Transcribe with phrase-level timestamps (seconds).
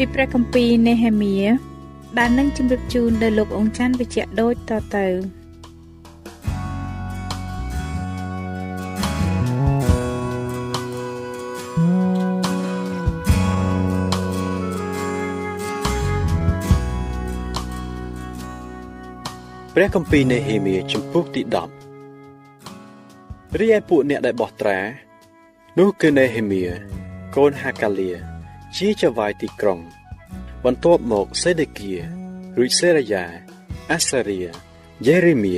[0.00, 1.36] ពីព្រះគម្ពីរនេហេមៀ
[2.18, 5.06] ដែលនឹងជម្រាបជូនដល់លោកអង្ចាន់វិជ្ជៈដូចតទៅ
[19.74, 21.42] ព្រះគម្ពីរនេហេមៀជំពូកទី
[22.30, 24.78] 10រីឯពួកអ្នកដែលបោះត្រា
[25.78, 26.62] នោះគឺនេហេមៀ
[27.36, 28.35] កូនហាកាលា
[28.74, 29.80] ជាចៅហ្វាយទីក្រុង
[30.64, 31.92] បន្ទាប់មកសេដេគៀ
[32.56, 33.24] រួចសេរាយ៉ា
[33.92, 34.40] អាសារៀ
[35.06, 35.56] យេរេមៀ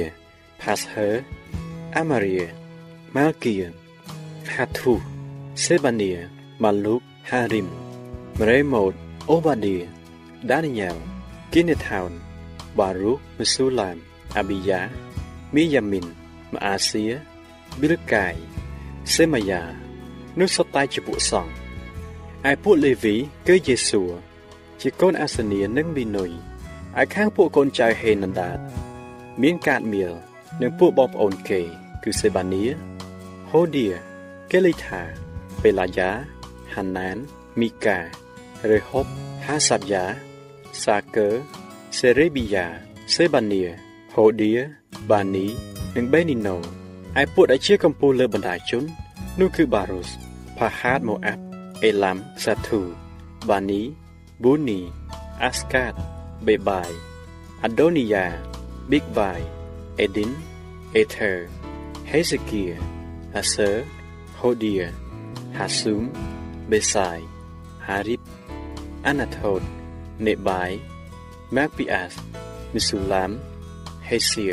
[0.60, 1.08] ផាសហឺ
[1.96, 2.36] អាម៉ារី
[3.14, 3.54] ម៉ាល់គី
[4.54, 4.94] ហាធូ
[5.64, 6.10] សេបានី
[6.62, 7.68] ម៉ាលូកហារីម
[8.38, 8.94] មរេម៉ូត
[9.30, 9.76] អូបាឌី
[10.50, 10.96] ដានីយ៉ែល
[11.52, 12.10] គីនេថាន
[12.78, 13.96] បារូមស៊ូឡាម
[14.36, 14.80] អាប៊ីយ៉ា
[15.54, 16.06] មីយ៉ាមីន
[16.52, 17.04] ម៉ាអាសៀ
[17.78, 18.34] ប៊ីលកាយ
[19.14, 19.62] សេម៉ាយ៉ា
[20.38, 21.67] នោះសុទ្ធតែជាពួកសង្ឃ
[22.50, 23.14] ឯពួកលេវី
[23.48, 24.02] គឺយេស៊ូ
[24.80, 26.30] ជាកូនអាសានីនិងមីនុយ
[27.00, 28.58] ឯខាងពួកកូនចៅហេណានដាត
[29.42, 30.12] មានកាតមៀល
[30.60, 31.60] និងពួកបងប្អូនគេ
[32.02, 32.64] គឺសេបានី
[33.50, 33.86] ហូឌី
[34.50, 35.00] កេលីថា
[35.62, 36.10] ពេឡាយ៉ា
[36.74, 37.16] ហាណាន
[37.60, 37.98] មីកា
[38.70, 39.06] រេហុប
[39.44, 40.04] ហាសាប់យ៉ា
[40.84, 41.28] សាកើ
[41.98, 42.66] សេរេប៊ីយ៉ា
[43.14, 43.62] សេបានី
[44.14, 44.50] ហូឌី
[45.10, 45.46] បានី
[45.96, 46.56] និងបេនីណូ
[47.20, 48.82] ឯពួកដែលជាកម្ពុជាលើបណ្ដាជន
[49.40, 50.08] នោះគឺបារុស
[50.56, 51.47] ផាហាតម៉ូអាប់
[51.84, 52.80] អេឡាំសាធូ
[53.48, 53.82] បានី
[54.42, 54.80] ប៊ូនី
[55.42, 55.92] អាស្កាត
[56.46, 56.90] បេបាយ
[57.64, 58.26] អាដូនីយ៉ា
[58.90, 59.32] ប៊ីកវ៉ៃ
[60.00, 60.30] អេឌីន
[60.96, 61.32] អេធើ
[62.10, 62.64] ហេសេគៀ
[63.36, 63.70] អាសឺ
[64.38, 64.72] ហូឌី
[65.56, 66.02] ហាស៊ូម
[66.70, 67.18] បេសាយ
[67.86, 68.20] ហារីប
[69.06, 69.60] អាណាថូត
[70.26, 70.70] នេបាយ
[71.54, 72.14] ម៉ាក់ពីអាស
[72.74, 73.30] មីស៊ូឡាំ
[74.08, 74.46] ហេសៀ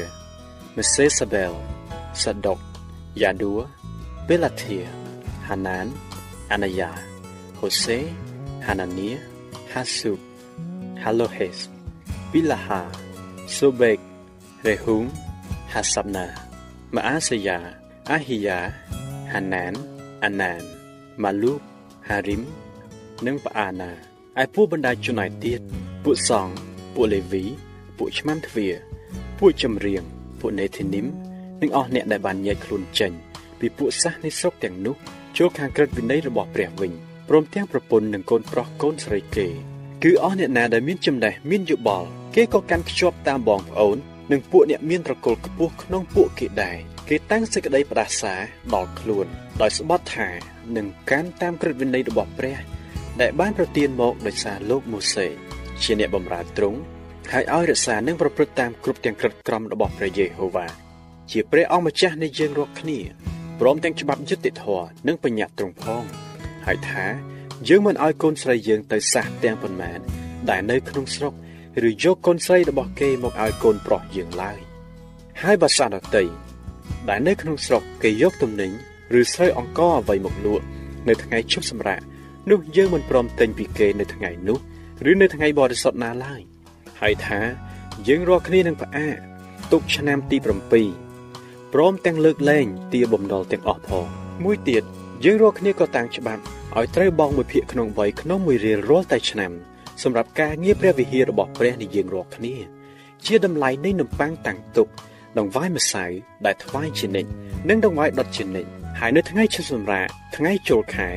[0.75, 1.53] មសេសាបែល
[2.21, 2.59] សាដុក
[3.21, 3.51] យ៉ាឌូ
[4.27, 4.79] បេឡាធា
[5.47, 5.85] ហាណាន
[6.51, 7.14] អាណាយ៉ាហូសេហាណានីហាស៊ូហាឡូហេសប៊ីឡាហាសូបេករេហ៊ុងហាសាប់ណាម៉ាអាសយ៉ា
[18.11, 18.59] អាហ៊ីយ៉ា
[19.31, 19.73] ហាណាន
[20.23, 20.61] អាណាន
[21.23, 21.53] ម៉ាលូ
[22.07, 22.43] ហារីម
[23.25, 23.91] និងប៉ាណា
[24.41, 25.61] ឯពួកបណ្ដាជនឯទៀត
[26.03, 26.53] ពួកសង្ឃ
[26.93, 27.43] ពួកលេវី
[27.97, 28.67] ពួកឆ្មាំទ្វា
[29.39, 30.03] ពួកចម្រៀង
[30.39, 31.05] ពួកនេធីនីម
[31.61, 33.11] និងអស់អ្នកដែលបានញែកខ្លួនចេញ
[33.59, 34.95] ពីពួកសាសនៃស្រុកទាំងនោះ
[35.37, 36.91] ចូលខាងក្រឹតវិន័យរបស់ព្រះវិញ
[37.29, 39.47] ព្រមទាំងប្រពន្ធនិងកូនប្រុសកូនស្រីគេ
[40.03, 43.97] គឺអស់អ្នកណាដែលមានចំណេះមានយោបល់គេក៏កាន់ខ្ជាប់តាមបងប្អូន
[44.31, 46.77] និងពួកអ្នកមានត្រកូលខ្ពស់ក្នុងពួកគេដែរ
[47.09, 48.33] គេតាំងសេចក្តីផ្ដាសា
[48.73, 49.27] ដល់ខ្លួន
[49.61, 50.29] ដោយស្បត់ថា
[50.75, 52.57] នឹងកាន់តាមក្រឹតវិន័យរបស់ព្រះ
[53.22, 55.28] ដែលបានប្រទានមកដោយសារលោកម៉ូសេ
[55.83, 56.79] ជាអ្នកបម្រើទ្រង់
[57.31, 60.67] ហើយឲ្យរក្សានិងប្រព្រឹត្តតាមគ្រប់ទាំងក្រឹតក្រមរបស់ព្រះយេហូវ៉ា
[61.31, 62.99] ជាព្រះអង្គម្ចាស់នៃយើងរាល់គ្នា
[63.59, 66.03] ព្រមទាំងច្បាប់យុត្តិធម៌និងបញ្ញត្តិទ្រង់ផង
[66.66, 67.06] ហើយថា
[67.67, 70.00] យើងមិនឲ្យកូនស្រីយើងទៅសះទាំងប៉ុន្មាន
[70.50, 71.34] ដែលនៅក្នុងស្រុក
[71.88, 74.59] ឬយកកូនស្រីរបស់គេមកឲ្យកូនប្រុសយើងឡើយ
[75.41, 76.26] ហើយបើសាដតី
[77.09, 78.72] ដែលនៅក្នុងស្រុកគេយកទំនិញ
[79.20, 80.66] ឬស្រូវអង្ករអ្វីមកលក់
[81.08, 82.02] នៅថ្ងៃជប់សម្រាក
[82.52, 84.58] នោះយើងមិនព្រមទិញពីគេនៅថ្ងៃនោះ
[85.12, 86.41] ឬនៅថ្ងៃបរិសុទ្ធណាឡើយ
[87.02, 87.40] ហើយថា
[88.08, 89.17] យើងរាល់គ្នានឹងផ្អាក
[89.72, 90.38] ទុកឆ្នាំទី
[91.06, 94.06] 7ព្រមទាំងលើកលែងទាបំណុលទាំងអស់ផង
[94.44, 94.84] មួយទៀត
[95.23, 96.44] យើងរាល់គ្នាក៏តាំងច្បាប់
[96.79, 99.51] ឲ្យត្រូវបង់មួយភាគក្នុងវ័យក្នុងមួយរៀលរាល់តែឆ្នាំ
[100.03, 102.55] សម្រាប់ការងារព្រះវិហាររបស់ព្រះនៃយើងរាល់គ្នា
[103.25, 104.87] ជាតម្លៃនៃនំប៉័ងតាំងទុក
[105.37, 106.05] ដង្វាយម្សៅ
[106.45, 107.29] ដែលថ្វាយជានិច្ច
[107.69, 108.69] និងដង្វាយដុតជានិច្ច
[108.99, 111.09] ហើយនៅថ្ងៃឈប់សម្រាកថ្ងៃចូលខែ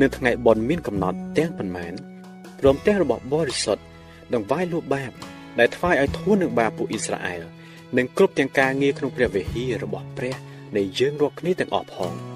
[0.00, 1.92] នៅថ្ងៃបុណ្យមានកំណត់ទាំងប៉ុន្មាន
[2.60, 3.82] ព្រមទាំងរបស់បរិសុទ្ធ
[4.34, 5.12] ដង្វាយលួបបាប
[5.58, 7.42] ដែលថ្វាយឲ្យធួននឹងបាបពួកអ៊ីស្រាអែល
[7.96, 10.34] និងគ្រប់ទាំងការងារក្នុងព្រះវិហាររបស់ព្រះ
[10.76, 12.29] នៃយើងរាល់គ្នាទាំងអស់ផង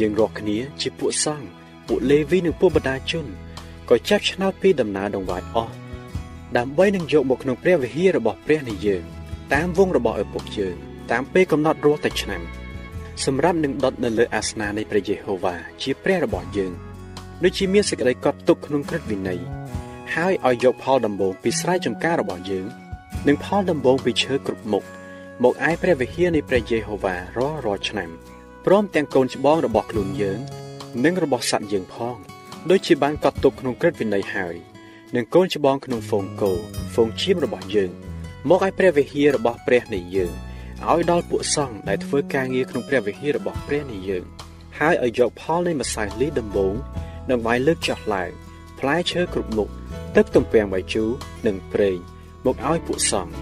[0.00, 1.46] យើងរាល់គ្នាជាពួកសង្ឃ
[1.86, 3.26] ពួកលេវីនិងពួកបដាជន
[3.88, 5.74] ក៏ចាប់ឆ្នោតពីដំណើរដង្វាយអស់
[6.56, 9.02] ដើម្បីនឹងយកមកក្នុងព្រះវិហាររបស់ព្រះនៃយើង
[9.54, 10.76] តាមវងរបស់ឪពុកយើង
[11.10, 12.42] តាមពេលកំណត់រាល់តែឆ្នាំ
[13.24, 16.72] សម្រាប់នឹងដុតនៅលើអាសនៈនៃព្រះយេហូវ៉ាជាព្រះរបស់យើង
[17.44, 19.40] ដូចជាមានសេចក្តីកត់ទុកក្នុងក្រឹតវិន័យ
[20.14, 22.66] ហើយឲ្យយកផលដំបូងពីស្រែចម្ការរបស់យើង
[23.28, 24.84] និងផលដំបូងពីឈើគ្រប់មុខ
[25.42, 28.10] មកឯព្រះវិហារនៃព្រះយេហូវ៉ារាល់រាល់ឆ្នាំ
[28.68, 30.40] ព្រមទាំងកូនច្បងរបស់ខ្លួនយើង
[31.04, 32.16] និងរបស់សត្វយើងផង
[32.70, 34.54] ដូចជាបានកត់ទុកក្នុងក្រឹតវិន័យហើយ
[35.16, 36.52] និងកូនច្បងក្នុងហ្វូងគោ
[36.92, 37.90] ហ្វូងឈាមរបស់យើង
[38.48, 40.32] មកឲ្យព្រះវិហាររបស់ព្រះនៃយើង
[40.90, 44.24] ឲ្យដល់ពួកសង្ឃដែលធ្វើការងារក្នុងព្រះវិហាររបស់ព្រះនៃយើង
[44.78, 46.74] ហើយឲ្យយកផលនៃម្សៅលីដំបង
[47.30, 48.30] និងវាយលើកចោះឡើង
[48.78, 49.68] ផ្លែឈើគ្រប់មុខ
[50.16, 51.10] ទឹកទំពាំងបាយជូរ
[51.46, 51.98] និងប្រេង
[52.46, 53.34] មកឲ្យពួកសង្ឃ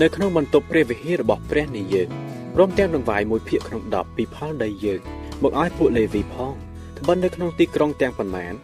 [0.00, 2.10] នៅក្នុងបន្ទប់ព្រះវិហាររបស់ព្រះនៃយើង
[2.54, 5.00] ព្រមទាំងនឹងវាយមួយភាគក្នុង10ពីផលដីយើង
[5.42, 6.52] មកឲ្យពួកលេវីផង
[6.98, 8.54] ត្បិតនៅក្នុងទីក្រុងទាំងប៉ុន្មាន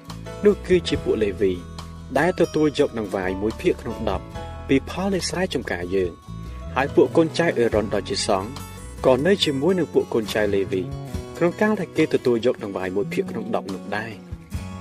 [0.45, 1.53] នោះគឺជាពួកលេវី
[2.19, 3.97] ដែលទទួលយកនឹងវាយមួយភាគក្នុង
[4.33, 6.13] 10ពីផលនៃស្រែចម្ការយើង
[6.77, 8.51] ហើយពួកកូនចៅអេរ៉ុនដ៏ជាសង្ឃ
[9.07, 10.83] ក៏នៅជាមួយនឹងពួកកូនចៅលេវី
[11.37, 14.13] ក្នុងកាលដែលគេទទួលយកនឹងវាយមួយភាគក្នុង10នោះដែរ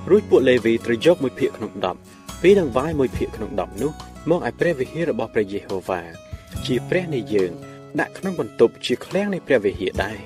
[0.09, 1.71] រួចពួកលេវីត្រូវយកមួយភាគក្នុង
[2.07, 3.91] 10ពីនឹងវាយមួយភាគក្នុង10នោះ
[4.29, 6.01] មកឲ្យព្រះវិហាររបស់ព្រះយេហូវ៉ា
[6.65, 7.51] ជាព្រះនៃយើង
[7.99, 10.17] ដាក់ក្នុងបន្ទប់ជាឃ្លាំងនៃព្រះវិហារដែរ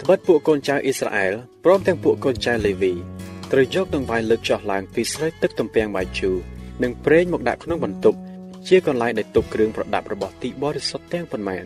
[0.00, 1.32] ត្បិតពួកកូនចៅអ៊ីស្រាអែល
[1.64, 2.92] ព្រមទាំងពួកកូនចៅលេវី
[3.52, 6.36] ត្រូវយកដង្វាយលើកចោះឡើងពីស្រូវទឹកទំពាំងបាយជូរ
[6.82, 8.18] និងប្រេងមកដាក់ក្នុងបន្ទប់
[8.68, 11.64] ជាកន្លែងដែលទុកគ្រឿងប្រដាប់របស់ទីបរិសុទ្ធទាំងប៉ុន្មាន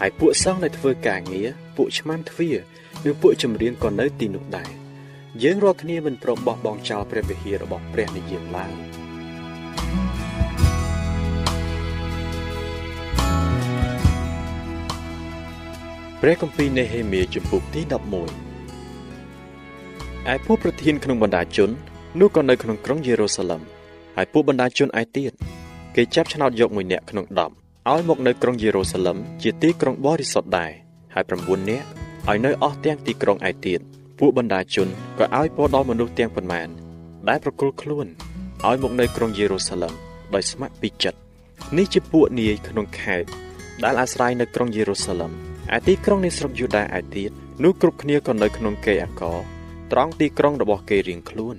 [0.00, 2.56] ហើយពួកសង្ឃដែលធ្វើការងារពួកឆ្មាំទ្វារ
[3.04, 4.70] និងពួកចម្រៀងក៏នៅទីនោះដែរ
[5.42, 8.72] យើងរាល់គ្នាមិនព្រមបោះបង់ចោលព្រះវិហាររបស់ព្រះនៃយើងឡើយ
[16.24, 17.94] ព្រះគម្ពីរនេហេមៀជំពូកទី11
[20.32, 21.70] ឯពួកប្រធានក្នុងបណ្ដាជន
[22.20, 23.60] នោះក៏នៅក្នុងក្រុងយេរូសាឡឹម
[24.16, 25.32] ហើយពួកបណ្ដាជនឯទៀត
[25.96, 30.70] គេចាប់ឆ្នោតយកមួយនាក់ក្នុង10ឲ្យមកនៅក្រុងយេរូសាឡឹមជាទីក្រុងបរិសុទ្ធដែរ
[31.14, 31.86] ហើយ9នាក់
[32.28, 33.80] ឲ្យនៅអស់ទាំងទីក្រុងឯទៀត
[34.18, 34.88] ពួកបណ្ដាជន
[35.18, 36.68] ក៏ឲ្យពរដល់មនុស្សទាំងប៉ុន្មាន
[37.28, 38.06] ដែលប្រគល់ខ្លួន
[38.66, 39.94] ឲ្យមកនៅក្រុងយេរូសាឡឹម
[40.34, 41.18] ដោយស្ម័គ្រពីចិត្ត
[41.76, 43.28] នេះជាពួកនាយក្នុងខេត្ត
[43.84, 47.30] ដែលអាស្រ័យនៅក្រុងយេរូសាឡឹម ឯទីក្រុងនៃស្រុកយូដាឯទៀត
[47.64, 49.22] នោះគ្រប់គ្នាក៏នៅក្នុងកេអាក
[49.92, 51.56] ត្រង់ទីក្រុងរបស់គេរៀងខ្លួន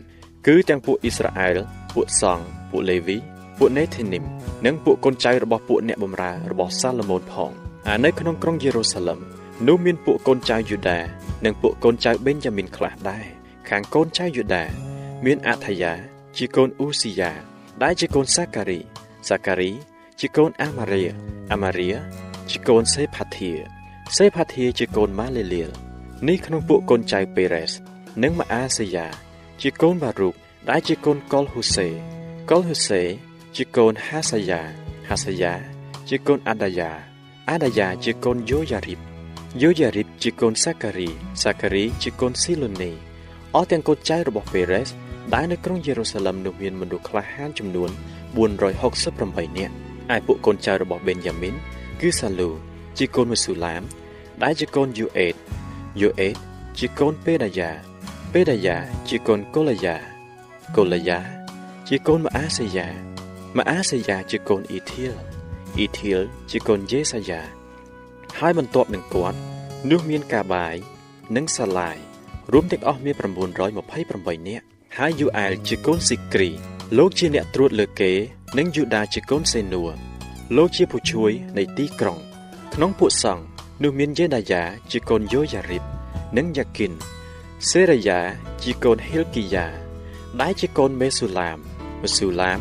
[0.47, 1.57] គឺទាំងពួកអ៊ីស្រាអែល
[1.93, 3.17] ពួកសង្ឃពួកលេវី
[3.57, 4.23] ពួកនេធីនីម
[4.65, 7.51] និងពួកកូនចៅរបស់ពួកអ្នកបម្រើរបស់សាឡូមោនផង
[7.87, 9.19] អានៅក្នុងក្រុងយេរូសាឡឹម
[9.67, 10.99] នោះមានពួកកូនចៅយូដា
[11.45, 13.25] និងពួកកូនចៅបេនយ៉ាមីនខ្លះដែរ
[13.69, 14.63] ខាងកូនចៅយូដា
[15.25, 15.93] មានអាថាយ៉ា
[16.37, 17.31] ជាកូនអ៊ូស៊ីយ៉ា
[17.83, 18.79] ដែលជាកូនសាការី
[19.29, 19.71] សាការី
[20.19, 21.03] ជាកូនអាម៉ារី
[21.51, 21.89] អាម៉ារី
[22.49, 23.53] ជាកូនសេផាធា
[24.17, 25.69] សេផាធាជាកូនម៉ាលេលៀល
[26.27, 27.71] នេះក្នុងពួកកូនចៅពេរ៉េស
[28.23, 29.07] និងម៉ាអាសេយ៉ា
[29.61, 30.33] ជាកូនបារូប
[30.69, 31.87] ដែលជាកូនកុលហ៊ូសេ
[32.49, 33.01] កុលហ៊ូសេ
[33.55, 34.61] ជាកូនហាសាយ៉ា
[35.07, 35.53] ហាសាយ៉ា
[36.09, 36.91] ជាកូនអាដាយ៉ា
[37.49, 38.99] អាដាយ៉ាជាកូនយូយ៉ារីប
[39.61, 41.09] យូយ៉ារីបជាកូនសាការី
[41.43, 42.91] សាការីជាកូនស៊ីឡូនេ
[43.55, 44.89] អស់ទាំងកូនចៅរបស់ពេរ៉េស
[45.33, 47.89] ដែលនៅក្រុងយេរូសាឡឹមនោះមានមនុស្សក្លាហានចំនួន
[48.73, 49.73] 468នាក់
[50.15, 51.55] ឯពួកកូនចៅរបស់បេនយ៉ាមីន
[52.01, 52.49] គឺសាលូ
[52.97, 53.83] ជាកូនមស៊ូឡាម
[54.41, 55.35] ដែលជាកូនយូអេត
[56.01, 56.37] យូអេត
[56.77, 57.71] ជាកូនពេដាយ៉ា
[58.31, 58.77] ពេដាយ៉ា
[59.09, 59.95] ជាកូនកូឡាយ៉ា
[60.75, 61.19] កូឡាយ៉ា
[61.87, 62.87] ជាកូនម៉ាអាសេយ៉ា
[63.57, 65.13] ម៉ាអាសេយ៉ាជាកូនអ៊ីធៀល
[65.77, 66.21] អ៊ីធៀល
[66.51, 67.41] ជាកូនយេសាយ៉ា
[68.39, 69.37] ហើយបន្ទាប់នឹងគាត់
[69.89, 70.75] នោះមានកាបាយ
[71.35, 71.97] និងសាឡាយ
[72.53, 74.65] រួមទាំងអស់មាន928នាក់
[74.97, 76.49] ហើយយូអែលជាកូនស៊ីគ្រី
[76.97, 78.11] លោកជាអ្នកត្រួតលើគេ
[78.57, 79.83] និងយូដាជាកូនសេនួ
[80.57, 82.17] លោកជា ผู้ជួយនៃទីក្រុង
[82.73, 85.83] ក្នុងពួកសង្ឃ នោះមានយេដាយ៉ាជាកូនយូយ៉ារីប
[86.37, 86.91] និងយ៉ាគិន
[87.69, 88.19] សេរាយ៉ា
[88.63, 89.65] ជាកូនហិលគីយ៉ា
[90.41, 91.57] ដែលជាកូនមេស៊ូឡាម
[92.01, 92.59] មេស៊ូឡាម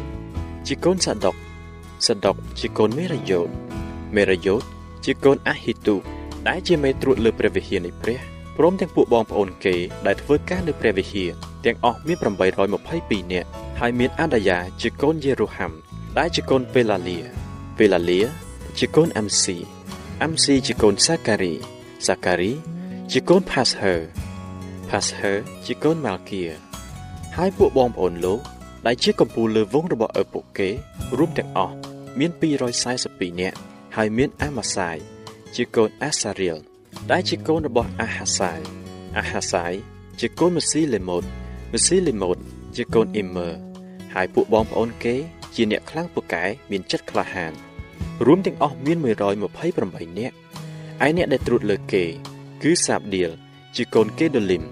[0.66, 1.37] ជាកូនសាដុក
[2.07, 3.49] សាដុកជាកូនមេរយ៉ូត
[4.14, 4.62] មេរយ៉ូត
[5.04, 5.95] ជាកូនអាហ៊ីទូ
[6.49, 8.19] ដែលជាមេត្រួតលើព្រះវិហារនៃព្រះ
[8.57, 9.75] ព្រមទាំងពួកបងប្អូនគេ
[10.07, 11.28] ដែលធ្វើការនៅព្រះវិហារ
[11.64, 13.49] ទាំងអស់មាន822នាក់
[13.81, 15.73] ហើយមានអាដាយ៉ាជាកូនយេរូហាំ
[16.19, 17.19] ដែលជាកូនពេឡាលី
[17.78, 18.21] ពេឡាលី
[18.78, 19.57] ជាកូនអាំស៊ី
[20.23, 21.55] អាំស៊ីជាកូនសាការី
[22.07, 22.52] សាការី
[23.12, 23.95] ជាកូនផាសហឺ
[24.88, 25.33] ផាសហឺ
[25.67, 26.43] ជាកូនម៉ាល់គៀ
[27.37, 28.41] ហើយពួកបងប្អូនលោក
[28.87, 30.69] ដែលជាកម្ពូលលើវងរបស់ឪពុកគេ
[31.19, 31.75] រួមទាំងអស់
[32.19, 32.31] មាន
[32.87, 33.57] 242នាក់
[33.97, 34.97] ហើយមានអាម៉ាសាយ
[35.55, 36.57] ជាកូនអាសារៀល
[37.11, 38.61] ដែលជាកូនរបស់អាហាសាយ
[39.19, 39.73] អាហាសាយ
[40.21, 41.25] ជាកូនម៉ាស៊ីលេម៉ូត
[41.73, 42.38] ម៉ាស៊ីលេម៉ូត
[42.76, 43.49] ជាកូនអ៊ីមឺ
[44.14, 45.14] ហើយពួកបងប្អូនគេ
[45.55, 47.55] ជាអ្នកខ្លាំងពូកែមានចិត្តក្លាហាន
[48.26, 50.35] រួមទាំងអស់មាន128នាក់
[51.07, 52.04] ឯអ្នកដែលត្រួតលើគេ
[52.62, 53.31] គឺសាបឌៀល
[53.76, 54.64] ជាកូនគេដូលីម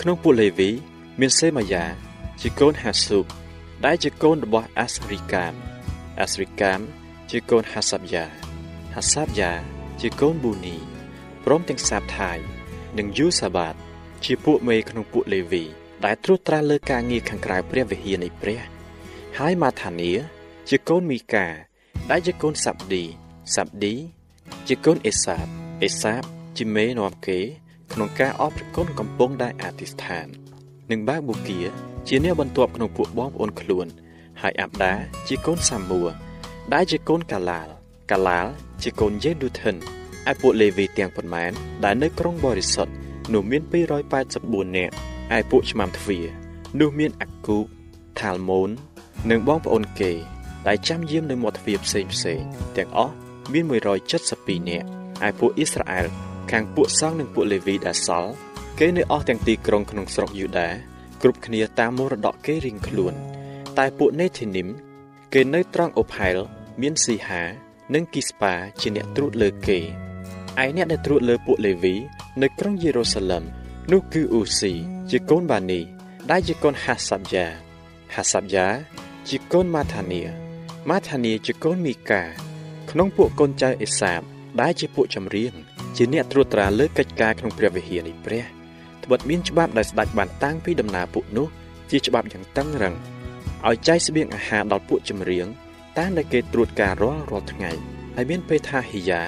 [0.00, 0.70] ក្នុងពួកលេវី
[1.20, 1.84] មានសេម៉ាយ៉ា
[2.40, 3.24] ជាកូនហាស៊ូប
[3.84, 5.54] ដែលជាកូនរបស់អាស្រីកាម
[6.20, 6.80] អាស្រីកាម
[7.30, 8.26] ជាកូនហាសាប់យ៉ា
[8.94, 9.52] ហាសាប់យ៉ា
[10.00, 10.76] ជាកូនប៊ូនី
[11.44, 12.32] ព្រមទាំងសាបថៃ
[12.98, 13.74] និងយូសាបាត
[14.24, 15.64] ជាពួកមេក្នុងពួកលេវី
[16.04, 18.60] ដែលត្រួតត្រាលើការងារខាងក្រៅព្រះវិហារនៃព្រះ
[19.38, 20.10] ហើយម៉ាថានី
[20.68, 21.46] ជាកូនមីកា
[22.10, 23.04] ដែលជាកូនសាប់ឌី
[23.54, 23.94] សាប់ឌី
[24.68, 25.46] ជាកូនអេសាប
[25.82, 26.22] អេសាប
[26.58, 27.38] ជាមេនាំគេ
[27.92, 30.26] ក្នុងការអបប្រគុណកំពុងដែលអធិស្ឋាន
[30.90, 31.60] និងបាបូគា
[32.08, 33.86] ជាអ្នកបន្ទាប់ក្នុងពួកបងប្អូនខ្លួន
[34.40, 34.94] ហើយអាប់ដា
[35.28, 36.02] ជាកូនសាមួ
[36.74, 37.68] ដែលជាកូនកាឡាល
[38.10, 38.46] កាឡាល
[38.82, 39.74] ជាកូនយេឌូថិន
[40.30, 41.52] ឯពួកលេវីទាំងប៉ុន្មាន
[41.84, 42.92] ដែលនៅក្រុងបរិសុទ្ធ
[43.32, 43.62] នោះមាន
[44.18, 44.94] 284នាក់
[45.36, 46.26] ឯពួកឆ្មាំទ្វារ
[46.80, 47.64] នោះមានអាគូប
[48.20, 48.70] ថាល់ម៉ូន
[49.30, 50.12] និងបងប្អូនគេ
[50.66, 52.40] ដែលចាំយាមនៅមាត់ទ្វារផ្សេងផ្សេង
[52.76, 53.14] ទាំងអស់
[53.52, 53.64] មាន
[54.16, 54.86] 172នាក់
[55.26, 56.06] ឯពួកអ៊ីស្រាអែល
[56.50, 58.32] ខាងពួកសង្ឃនិងពួកលេវីដែលសល់
[58.78, 60.68] គេនៅអស់ទាំងទីក្រុងក្នុងស្រុកយូដា
[61.22, 63.14] គ្រប់គ្នាតាមមរតកគេរៀងខ្លួន
[63.78, 64.68] តែពួកនេធីនីម
[65.32, 66.36] គេនៅត្រង់អូផែល
[66.80, 67.42] មានស៊ីហា
[67.94, 69.78] និងគីស្ប៉ាជាអ្នកត្រួតលើគេ
[70.62, 71.94] ឯអ្នកដែលត្រួតលើពួកលេវី
[72.42, 73.44] នៅក្រុងយេរូសាឡឹម
[73.92, 74.72] នោះគឺអ៊ូស៊ី
[75.10, 75.80] ជាកូនបានី
[76.30, 77.46] ដែលជាកូនហាសាប់យ៉ា
[78.14, 78.66] ហាសាប់យ៉ា
[79.28, 80.45] ជាកូនម៉ាថានី
[80.90, 82.22] ម៉ាថានីជាកូនមីកា
[82.90, 84.20] ក្នុងពួកកូនចៅអេសាប
[84.60, 85.52] ដែលជាពួកចម្រៀង
[85.96, 88.44] ជាអ្នកត្រួតត្រាលើកិច្ចការក្នុងព្រះវិហារនៃព្រះ
[89.04, 91.46] ត្បិតមានច្បាប់ដែលស្ដេចបានតាំងពីដំណើរពួកនោះ
[91.90, 92.94] ជាច្បាប់យ៉ាងតឹងរឹង
[93.66, 95.46] ឲ្យចែកស្បៀងអាហារដល់ពួកចម្រៀង
[95.98, 97.70] តាមដែលគេត្រួតការរាល់រាល់ថ្ងៃ
[98.16, 99.22] ហើយមានពេថាហ៊ីយ៉ា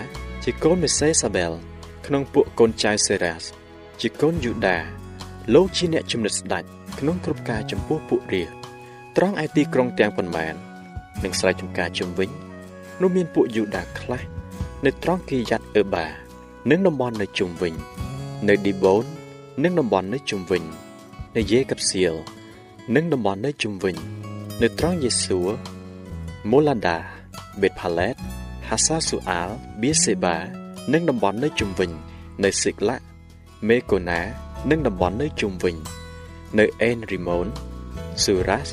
[0.45, 1.53] ជាកូនមេសេសាបែល
[2.07, 3.45] ក្នុងពួកកូនចៅសេរ៉ាស
[4.01, 4.79] ជាកូនយូដា
[5.55, 6.65] លោកជាអ្នកជំនិតស្ដេច
[6.99, 8.45] ក្នុងគ្រប់ការចំពោះពួករា
[9.17, 10.68] ត្រង់ឯទីក្រុងទាំងប៉ុន្មាន
[11.25, 12.31] និងស្រែចម្ការជុំវិញ
[13.01, 14.23] នោះមានពួកយូដាខ្លះ
[14.85, 16.07] នៅត្រង់គីយ៉ាត់អឺបា
[16.71, 17.75] និងតំបន់នៅជុំវិញ
[18.49, 19.05] នៅឌីបូន
[19.63, 20.63] និងតំបន់នៅជុំវិញ
[21.37, 22.15] នៅយេកាប់សៀល
[22.95, 23.97] និងតំបន់នៅជុំវិញ
[24.63, 25.41] នៅត្រង់យេស៊ូ
[26.51, 26.97] មូឡាដា
[27.61, 28.15] បេតផាឡេត
[28.69, 30.37] ហាសាស៊ូអាល់បៀសេបា
[30.93, 31.91] និងតំបន់នៅជុំវិញ
[32.45, 32.97] នៅស៊ីកឡា
[33.69, 34.21] មេកូណា
[34.71, 35.77] និងតំបន់នៅជុំវិញ
[36.59, 37.47] នៅអេនរីម៉ូន
[38.25, 38.69] ស៊ូរ៉ាស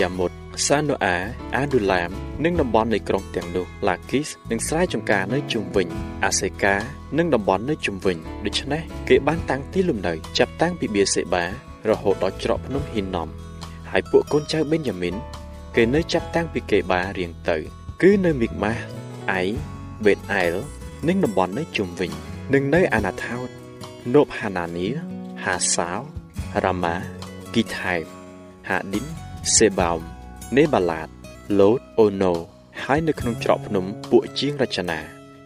[0.00, 0.32] យ៉ាមុត
[0.66, 1.16] សាណូអា
[1.56, 2.10] អាឌូឡាម
[2.44, 5.88] និងតំបន់នៃក្រុងទាំងនោះឡាគីសនិងស្រែចម្ការនៅជុំវិញ
[6.24, 6.74] អាសេកា
[7.18, 8.16] និងតំបន់នៅជុំវិញ
[8.46, 11.44] ដូច្នេះគេបានតាំងទីលំនៅចាប់តាំងពីបៀសេបា
[11.88, 13.28] រហូតដល់ច្រកភ្នំហ៊ីនណំ
[13.90, 15.14] ហើយពួកកូនចៅបេនយ៉ាមីន
[15.76, 17.56] គេនៅចាប់តាំងពីកេបារៀងទៅ
[18.02, 18.82] គឺនៅមីកម៉ាស់
[19.32, 19.40] អៃ
[20.04, 20.54] បេតអែល
[21.08, 22.10] និងតំបន់នៅជុំវិញ
[22.54, 23.48] និងនៅអាណាថោត
[24.14, 24.86] ណូបហាណានី
[25.44, 26.00] ហាសាវ
[26.64, 26.94] រ៉ាម៉ា
[27.54, 27.94] គីថៃ
[28.68, 29.04] ហាឌីន
[29.56, 30.00] សេបោម
[30.58, 31.08] នេបាឡាត
[31.60, 32.32] ឡូតអូណូ
[32.82, 34.98] ហើយនៅក្នុងច្រកភ្នំពួកជាងរចនា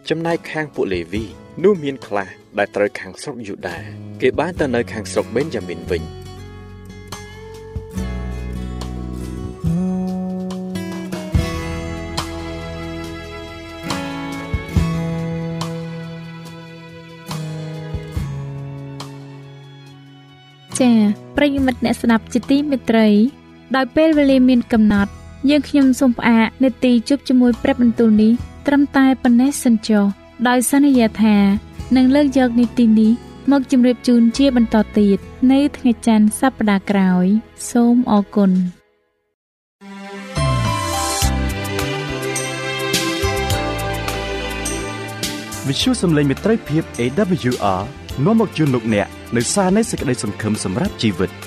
[0.09, 1.23] ចំណែកខាងពួកលេវី
[1.63, 3.77] នោះមានខ្លះដែលត្រូវខាងស្រុកយូដា
[4.21, 6.03] គេបានទៅនៅខាងស្រុកបេនយ៉ាមីនវិញ
[20.79, 20.95] ចា៎
[21.37, 23.07] ប្រិយមិត្តអ្នកស្ដាប់ជាទីមេត្រី
[23.75, 25.11] ដោយពេលវេលាមានកំណត់
[25.49, 28.31] យើងខ្ញុំសូមផ្អាកនេតិជប់ជាមួយព្រឹបបន្ទូលនេះ
[28.67, 30.05] ត្រឹមតែប៉ុណ្ណេះសិនចុះ
[30.47, 31.35] ដោយសន្យាថា
[31.95, 33.11] នឹងលើកយកនីតិនេះ
[33.51, 35.17] មកជម្រាបជូនជាបន្តទៀត
[35.51, 37.25] នៅថ្ងៃច័ន្ទសប្តាហ៍ក្រោយ
[37.71, 38.51] សូមអរគុណ
[45.67, 47.81] វិទ្យុសំឡេងមេត្រីភាព AWR
[48.25, 51.31] នាំមកជូនលោកអ្នកនៅសារនៃសេចក្តីសង្ឃឹមសម្រាប់ជីវិត។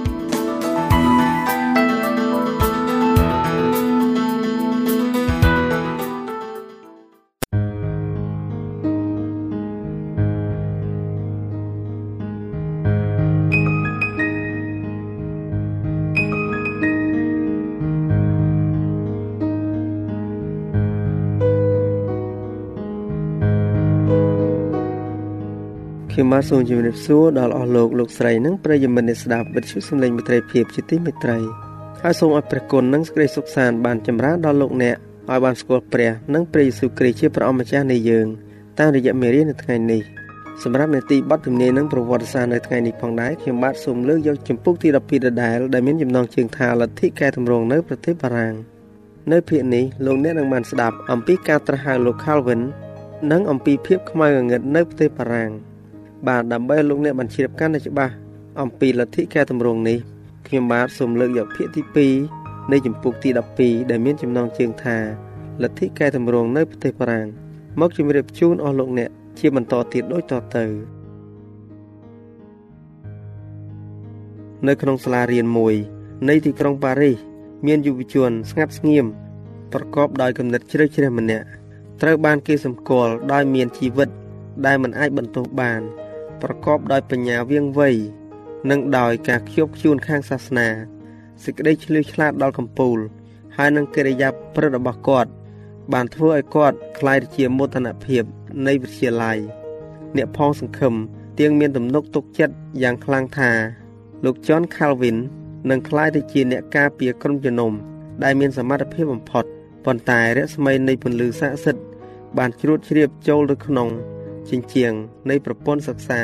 [26.31, 31.39] ខ្ញុំបាទសូមជម្រាបសួរដល់អស់លោកលោកស្រីនិងប្រិយមិត្តអ្នកស្ដាប់វិទ្យុសំឡេងមិត្តភាពជាទីមេត្រី
[32.01, 34.95] ហើយសូមឲ្យព្រះគុណនិងសេចក្តីសុខសាន្តបានចម្រើនដល់លោកអ្នក
[35.29, 38.27] ឲ្យបានស្គាល់ព្រះនិងព្រះយេស៊ូវគ្រីស្ទជាព្រះអម្ចាស់នៃយើង
[38.79, 40.01] តាមរយៈមេរៀននៅថ្ងៃនេះ
[40.63, 48.53] សម្រាប់នេតិបទជំនាញនិងប្រវត្តិសាស្ត្រនៅថ្ងៃនេះផងដែរខ្ញុំបាទសូមលើកយកចំពុកទី12ដដែលដែលមានចំណងជើងថាលទ្ធិកែតម្រង់នៅប្រទេសបារាំង
[49.31, 52.61] នៅភាគនេះលោកអ្នកនឹងបានស្ដាប់អំពីការត្រាស់ហៅលោក Calvin
[53.31, 55.51] និងអំពីភាពខ្មៅងងឹតនៅប្រទេសបារាំង
[56.27, 58.13] បាទដើម្បីលោកអ្នកបានជ្រាបកាន់តែច្បាស់
[58.61, 59.97] អំពីលទ្ធិកែតម្រង់នេះ
[60.47, 62.09] ខ្ញុំបាទសូមលើកយកភាគទី
[62.39, 64.97] 2នៃចម្ពោះទី12ដែលមានចំណងជើងថា
[65.63, 67.27] លទ្ធិកែតម្រង់នៅប្រទេសបារាំង
[67.79, 69.09] មកជម្រាបជូនអស់លោកអ្នក
[69.39, 70.65] ជាបន្តទៀតដូចតទៅ
[74.67, 75.75] នៅក្នុងសាលារៀនមួយ
[76.29, 77.17] នៃទីក្រុងប៉ារីស
[77.65, 79.05] មានយុវជនស្ងាត់ស្ងៀម
[79.73, 81.45] ប្រកបដោយគំនិតជ្រៅជ្រះម្នាក់
[82.01, 84.09] ត្រូវបានគេសម្គាល់ដោយមានជីវិត
[84.65, 85.81] ដែលមិនអាចបន្ទោសបាន
[86.41, 87.89] ប្រកបដោយបញ្ញាវៀងវៃ
[88.69, 90.67] និងដោយការខ្ជាប់ខ្ជួនខាងសាសនា
[91.43, 92.97] សេចក្តីឆ្លៀវឆ្លាតដល់កម្ពូល
[93.57, 95.31] ហើយនឹងកិរិយាព្រឹត្តរបស់គាត់
[95.93, 98.23] បានធ្វើឲ្យគាត់ក្លាយជាមោទនភាព
[98.67, 99.37] នៃវិទ្យាល័យ
[100.15, 100.93] អ្នកផងសង្ឃឹម
[101.39, 103.51] ទៀងមានទំនុកទុកចិត្តយ៉ាងខ្លាំងថា
[104.25, 105.17] លោក John Calvin
[105.69, 107.71] នឹងក្លាយទៅជាអ្នកការពារក្រុមជំនុំ
[108.23, 109.45] ដែលមានសមត្ថភាពបំផុត
[109.85, 111.83] ប៉ុន្តែរស្មីនៃពន្លឺស័ក្តិសិទ្ធិ
[112.37, 113.89] បានជ្រួតជ្រាបចូលទៅក្នុង
[114.48, 114.94] ជញ្ជាំង
[115.30, 116.22] នៃប្រព័ន្ធសិក្សា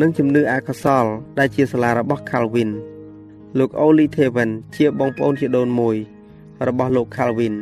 [0.00, 1.04] និងជំនឿអកុសល
[1.38, 2.70] ដែលជាសាលារបស់ Calvin
[3.58, 5.96] លោក Oli Theven ជាបងប្អូនជាដូនមួយ
[6.68, 7.54] របស់លោក Calvin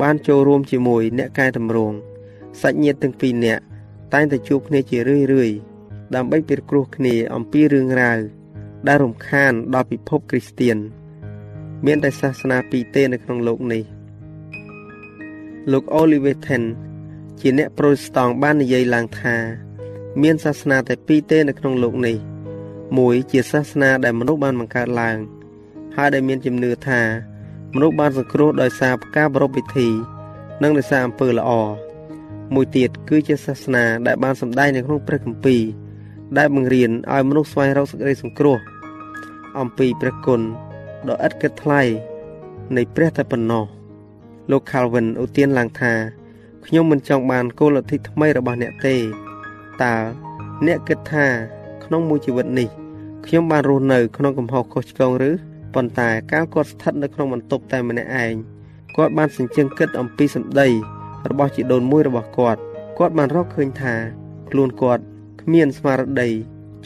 [0.00, 1.96] បានចូលរួមជាមួយអ្នកកែតម្រង់
[2.60, 3.62] សាច់ញាតិទាំងពីរនាក់
[4.14, 5.50] តែងតែជួបគ្នាជារឿយរឿយ
[6.14, 8.18] ដើម្បីពិគ្រោះគ្នាអំពីរឿងរ៉ាវ
[8.88, 10.78] ដែលរំខានដល់ពិភពគ្រីស្ទៀន
[11.86, 13.84] មានតែសាសនាពីរទេនៅក្នុងโลกនេះ
[15.72, 16.62] លោក Oliver Ten
[17.39, 19.35] ជាអ្នកប្រូតេស្តង់បាននិយាយឡើងថា
[20.21, 22.17] មានសាសនាតែពីរទេនៅក្នុងលោកនេះ
[22.97, 25.17] មួយជាសាសនាដែលមនុស្សបានបង្កើតឡើង
[25.95, 27.01] ហើយដែលមានជំនឿថា
[27.73, 29.87] មនុស្សបានសង្គ្រោះដោយសារការប្រពៃពិធី
[30.63, 31.51] និងដោយសារអំពើល្អ
[32.53, 35.61] មួយទៀតគឺជាសាសនាដែលបានសម្ដែងនៅក្នុងព្រះគម្ពីរ
[36.37, 38.57] ដែលបង្រៀនឲ្យមនុស្សស្វែងរកសេចក្តីសង្គ្រោះ
[39.59, 40.41] អំពីព្រះគុណ
[41.07, 41.81] ដ៏ឥតគិតថ្លៃ
[42.75, 43.65] នៃព្រះតែប៉ុណ្ណោះ
[44.51, 45.93] លោក Calvin ឧទានឡើងថា
[46.65, 48.95] ខ្ញុំមិនចង់បានគោលលទ្ធិថ្មីរបស់អ្នកទេ
[49.83, 49.95] តើ
[50.65, 51.27] អ្នកគិតថា
[51.83, 52.69] ក្នុងមួយជីវិតនេះ
[53.25, 55.31] ខ្ញុំបានរស់នៅក្នុងកំហុសខុសឆ្គងឬ
[55.73, 58.33] ប៉ុន្តែកាលគាត់ស្ថិតនៅក្នុងបន្ទប់តែម្នាក់ឯង
[58.95, 60.67] គាត់បានសញ្ជឹងគិតអំពីសម្ដី
[61.29, 62.59] របស់ជីដូនមួយរបស់គាត់
[62.97, 63.93] គាត់បានរកឃើញថា
[64.49, 65.03] ខ្លួនគាត់
[65.41, 66.29] គ្មានស្មារតី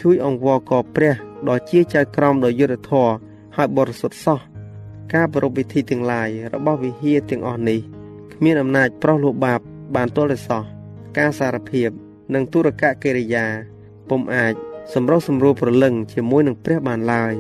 [0.02, 1.14] ជួយអង្វរកព្រះ
[1.48, 3.14] ដ៏ជាចៅក្រមដ៏យុត្តិធម៌
[3.56, 4.40] ហើយបរិសុទ្ធសោះ
[5.14, 7.97] ការប្រពៃពិធីទាំងឡាយរបស់វិហារទាំងអស់នេះ
[8.38, 9.60] គ្មានអំណាចប្រោះលោបាប
[9.96, 10.64] បានទល់តែសោះ
[11.18, 11.90] ការសារភាព
[12.34, 13.46] និងទុរកកិរិយា
[14.10, 14.54] ពុំអាច
[14.94, 17.34] សម្រុះសម្រួលប្រលឹងជាមួយនឹងព្រះបានឡើយ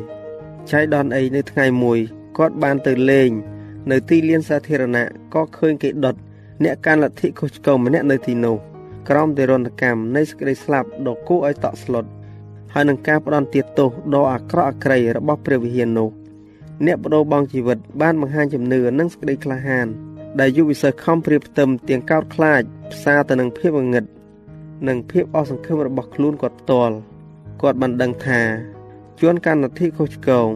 [0.72, 2.00] ចៃដនអីនៅថ្ងៃមួយ
[2.38, 3.30] គាត់បានទៅលេង
[3.92, 6.16] នៅទីលានសាធារណៈក៏ឃើញគេដុត
[6.64, 8.58] អ្នកកាន់លទ្ធិខុសឆ្គងម្នាក់នៅទីនោះ
[9.10, 12.06] ក្រោមទរណកម្មនៃសេចក្តីស្លាប់ដ៏គួរឲ្យតក់ស្លុត
[12.74, 16.10] ហើយនឹងការផ្ដន់ទាទោសដ៏អាក្រក់អាក្រៃរបស់ព្រះវិហារនោះ
[16.86, 19.90] អ្នកបដូរបង់ជីវិតបានបង្ហាញជំនឿនិងសេចក្តីក្លាហាន
[20.40, 24.06] ដែលយុវសិស្សខំព្រៀបផ្ទឹមទាំងកោតខ្លាចផ្សារទៅនឹងភាពងងឹត
[24.88, 26.96] និងភាពអស់សង្ឃឹមរបស់ខ្លួនគាត់ផ្ទាល់
[27.62, 28.42] គាត់បានដឹងថា
[29.20, 30.48] ជួនកាលនទ្ធិខុសឆ្គង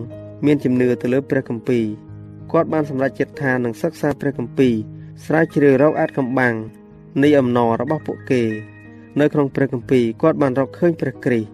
[0.45, 1.85] មានជំនឿទៅលើព្រះគម្ពីរ
[2.51, 4.73] គាត់បានសម្រេចចិត្តថានឹងសិក្សាព្រះគម្ពីរ
[5.25, 6.55] ស្រាវជ្រាវរកអាចកំបាំង
[7.23, 8.43] នៃអំណររបស់ពួកគេ
[9.19, 11.49] នៅក្នុងព្រះគម្ពីរគាត់បានរកឃើញព្រះគ្រីស្ទ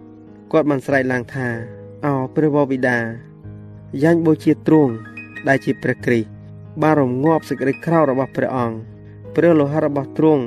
[0.52, 1.48] គាត់បានស្រែកឡើងថា
[2.04, 2.98] អោព្រះវរបិតា
[4.02, 4.92] យ៉ាញ់បូជាទ្រង់
[5.48, 6.37] ដែលជាព្រះគ្រីស្ទ
[6.82, 8.76] បានរងាប់សេចក្តីក្រោធរបស់ព្រះអង្គ
[9.34, 10.42] ព្រះលោហិតរបស់ទ្រង់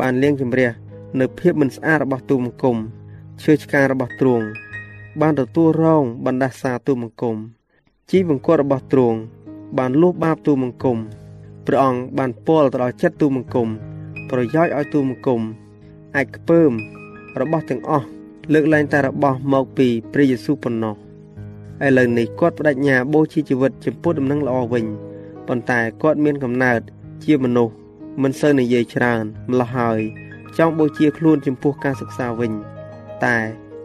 [0.00, 0.70] បានលាងជម្រះ
[1.20, 2.76] នៅភាពមិនស្អាតរបស់ទូមង្គម
[3.42, 4.44] ឈើឆ្កាងរបស់ទ្រង់
[5.20, 7.36] បានទទួលរងបណ្ដាសាទូមង្គម
[8.10, 9.18] ជីវង្គតរបស់ទ្រង់
[9.78, 10.98] បានលុបបាបទូមង្គម
[11.66, 13.68] ព្រះអង្គបានពោលទៅដល់ចិត្តទូមង្គម
[14.30, 15.40] ប្រយោជន៍ឲ្យទូមង្គម
[16.16, 16.72] អាចខ្ពើម
[17.40, 18.06] របស់ទាំងអស់
[18.52, 20.94] លើកលែងតែរបស់មកពីព្រះយេស៊ូវប៉ុណ្ណោះ
[21.86, 24.84] ឥឡូវនេះគាត់បដិញ្ញាបូជាជីវិតចំពោះដំណឹងល្អវិញ
[25.48, 26.80] ប៉ុន្តែគាត់មានកំណើត
[27.24, 27.74] ជាមនុស្ស
[28.22, 30.00] មិនសូវនិយាយច្រើនម្ល៉េះហើយ
[30.58, 32.52] ចង់បូជាខ្លួនចំពោះការសិក្សាវិញ
[33.24, 33.36] តែ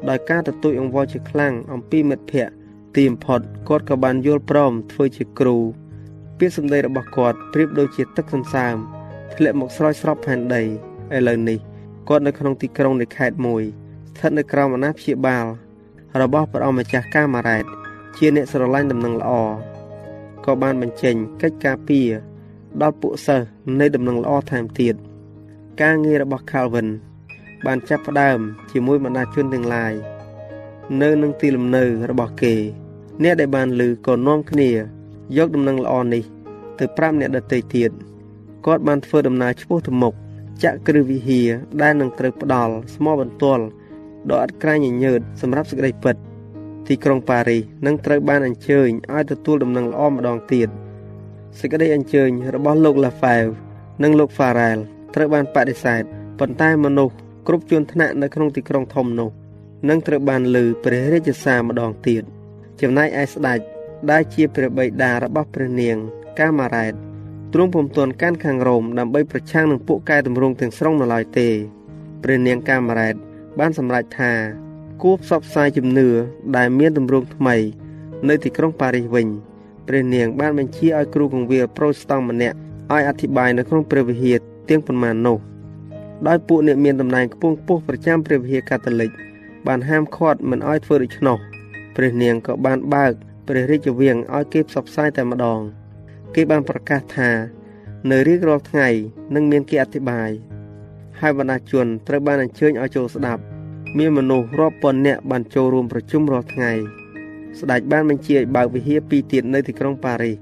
[0.10, 2.54] ដោយការទទូចអង្វរជាខ្លាំងអំពីមិត្តភ័ក្តិ
[2.96, 5.58] ទីបំផុតគាត់ក៏បានយល់ព្រមធ្វើជាគ្រូ
[6.40, 8.76] ពាក្យសម្ដីរបស់គាត់ប្រៀបដូចជាទឹកសន្សើម
[9.34, 11.60] ធ្លាក់មកស្រោចស្រពផែនដីឥឡូវនេះ
[12.10, 13.64] គាត់នៅក្នុងទីក្រុងនៃខេត្តមួយ
[14.10, 15.46] ស្ថិតនៅក្រោមអាណាព្យាបាល
[16.22, 17.66] របស់ព្រះអង្គម្ចាស់កាម៉ារ៉ែត
[18.18, 19.32] ជាអ្នកស្រឡាញ់ដំណឹងល្អ
[20.46, 22.10] ក៏បានបញ្ចេញកិច្ចការពារ
[22.82, 23.46] ដល់ពួកសិស្ស
[23.80, 24.96] នៃដំណឹងល្អថែមទៀត
[25.82, 26.88] ការងាររបស់ Calvin
[27.66, 28.40] បានចាប់ផ្ដើម
[28.72, 29.94] ជាមួយបណ្ដាជនទាំងឡាយ
[31.02, 32.56] នៅនឹងទីលំនៅរបស់គេ
[33.24, 34.70] អ្នកដែលបានឮក៏នាំគ្នា
[35.38, 36.24] យកដំណឹងល្អនេះ
[36.80, 37.92] ទៅប្រាប់អ្នកដទៃទៀត
[38.66, 40.14] គាត់បានធ្វើដំណើរឆ្ពោះទៅមុខ
[40.64, 41.50] ចាក់គ្រឹះវិហារ
[41.82, 43.64] ដែលនឹងត្រូវផ្ដាល់ស្មោបន្ទាល់
[44.30, 46.16] ដ៏អត់ក្រែងញញើតសម្រាប់សេចក្តីពិត
[46.88, 50.70] ទីក្រុងប៉ារីសនឹងត្រូវបានអញ្ជើញឲ្យទទួលដំណឹងល្អម្ដងទៀត
[51.60, 53.46] សេចក្តីអញ្ជើញរបស់លោកឡាហ្វែវ
[54.04, 54.78] និងលោកហ្វារ៉ែល
[55.16, 56.02] ត្រូវបានបដិសេធ
[56.40, 57.16] ប៉ុន្តែមនុស្ស
[57.48, 59.30] គ្រប់ជាន់ថ្នាក់នៅក្នុងទីក្រុងធំនោះ
[59.90, 62.24] នឹងត្រូវបានលើព្រះរាជសារម្ដងទៀត
[62.82, 63.60] ចំណែកឯស្ដេច
[64.12, 65.98] ដែលជាព្រះបិតារបស់ព្រះនាង
[66.40, 66.94] កាម៉ារ៉ែត
[67.54, 71.50] ទ្រង់ពុំទាន់កាន់ខាងរ៉ូមដើម្បីប្រឆាំងនឹងពួកកែតម្រង់ទាំងស្រុងនៅឡើយទេ
[72.24, 73.16] ព្រះនាងកាម៉ារ៉ែត
[73.60, 74.32] បានសម្រេចថា
[75.04, 76.08] គួរផ្សព្វផ្សាយជំនឿ
[76.58, 77.56] ដែលមានទម្រង់ថ្មី
[78.30, 79.28] នៅទីក្រុងប៉ារីសវិញ
[79.88, 82.56] ព្រះនាងបានបញ្ជាឲ្យគ្រូកងវិលប្រូស្តង់ម្នាក់
[82.94, 84.38] ឲ្យអធិប្បាយនៅក្នុងព្រះវិហារ
[84.70, 85.38] ទាំងប៉ុន្មាននោះ
[86.28, 89.12] ដោយពួកអ្នកមានតំណែងខ្ពង់ខ្ពស់ប្រចាំព្រះវិហារកាតូលិក
[89.68, 91.38] បានហាមឃាត់មិនឲ្យធ្វើដូច្នោះ
[91.96, 93.14] ព្រះនាងក៏បានបើក
[93.48, 95.60] ព្រះរាជវាំងឲ្យគេផ្សព្វផ្សាយតែម្ដង
[96.36, 97.30] គេបានប្រកាសថា
[98.12, 98.88] នៅរៀងរាល់ថ្ងៃ
[99.36, 100.32] នឹងមានគេអធិប្បាយ
[101.20, 103.42] ហើយបណ្ដាជនត្រូវបានអញ្ជើញឲ្យចូលស្ដាប់
[103.98, 106.72] មានមនុស្សរាប់ពាន់នាក់បានចូលរួមប្រជុំរាល់ថ្ងៃ
[107.60, 110.36] ស្ដេចបានបញ្ជាឲ្យបើកវិហារពីរទៀតនៅទីក្រុងប៉ារីស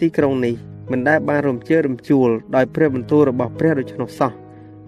[0.00, 0.54] ទីក្រុងនេះ
[0.90, 4.32] មិនដែលបានរំជើរំជួលដោយព្រះបន្ទូលរបស់ព្រះដូច្នោះសោះ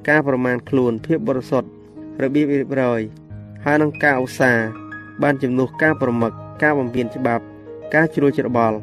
[0.09, 1.68] ការប្រមាណខ្លួនភាពបរិសុទ្ធ
[2.22, 3.00] របៀបរៀបរយ
[3.64, 4.64] ហើយនឹងការឧស្សាហ៍
[5.22, 7.44] បានជំនួសការប្រមឹកការបំពេញច្បាប់
[7.94, 8.76] ការជ្រួលច្របល់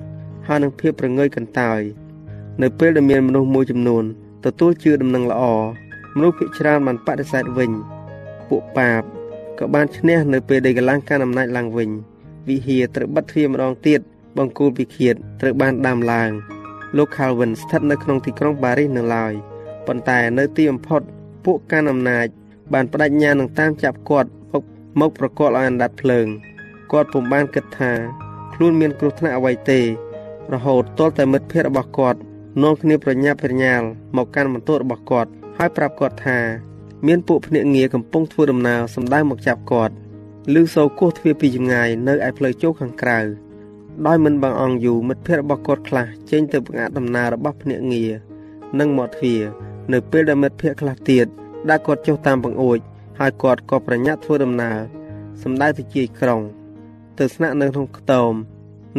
[0.47, 1.81] ហើយនឹងភាពប្រងើយកន្តើយ
[2.61, 4.03] នៅពេលដែលមានមនុស្សមួយចំនួន
[4.45, 5.43] ទទួលជឿដំណឹងល្អ
[6.15, 7.71] មនុស្សភាគច្រើនបានបដិសេធវិញ
[8.49, 9.03] ពួកបាប
[9.59, 11.89] ក៏បានឈ្នះនៅពេលដែលកម្លាំងការអំណាចឡើងវិញ
[12.49, 13.99] វិហារត្រូវបិទទ្វារម្ដងទៀត
[14.37, 16.31] បង្គោលពិឃាតត្រូវបានដាំឡើង
[16.97, 19.33] លោក Calvin ស្ថិតនៅក្នុងទីក្រុងប៉ារីសនៅឡើយ
[19.87, 21.01] ប៉ុន្តែនៅទីបំផុត
[21.45, 22.27] ពួកកាន់អំណាច
[22.73, 24.63] បានបដិញ្ញានឹងតាមចាប់គាត់មក
[24.99, 26.27] មកប្រកល់ឲ្យអណ្ដាតភ្លើង
[26.91, 27.91] គាត់ពុំបានគិតថា
[28.53, 29.79] ខ្លួនមានគ្រោះថ្នាក់អ្វីទេ
[30.53, 32.19] រហូតទាល់តែមិត្តភ័ក្តិរបស់គាត់
[32.63, 33.85] នាំគ្នាប្រញាប់ប្រញាល់
[34.17, 36.39] មកកាន់បន្ទោរបស់គាត់ហើយប្រាប់គាត់ថា
[37.07, 39.93] មានពួកភ្នាក់ងារកំពុងធ្វើដំណើរសម្ដៅមកចាប់គាត់
[40.53, 43.19] ឮសូរគោះទ្វារពីចម្ងាយនៅឯផ្លូវចូលខាងក្រៅ
[44.05, 48.11] ដោយមិន bằng អង្គយូរមិត្តភ័ក្តិរបស់គាត់ខ្លះចេញទៅបង្អាក់ដំណើររបស់ភ្នាក់ងារ
[48.79, 49.41] និងមកទ្វារ
[49.93, 51.25] នៅពេលដែលមិត្តភ័ក្តិខ្លះទៀត
[51.69, 52.79] ដែលគាត់ចុះតាមបង្អួច
[53.19, 54.77] ហើយគាត់ក៏ប្រញាប់ធ្វើដំណើរ
[55.43, 56.41] សម្ដៅទៅជាក្រុង
[57.19, 58.33] ទៅស្នាក់នៅក្នុងខ្ទម